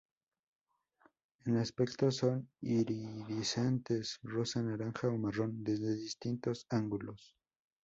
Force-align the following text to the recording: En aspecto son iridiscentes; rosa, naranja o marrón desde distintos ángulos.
En 1.45 1.57
aspecto 1.57 2.09
son 2.09 2.49
iridiscentes; 2.61 4.17
rosa, 4.23 4.63
naranja 4.63 5.09
o 5.09 5.17
marrón 5.19 5.63
desde 5.63 5.93
distintos 5.95 6.65
ángulos. 6.71 7.37